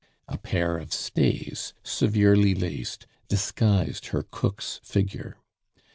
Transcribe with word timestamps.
A 0.27 0.39
pair 0.39 0.77
of 0.79 0.93
stays, 0.93 1.75
severely 1.83 2.55
laced, 2.55 3.05
disguised 3.27 4.07
her 4.07 4.23
cook's 4.31 4.79
figure. 4.83 5.37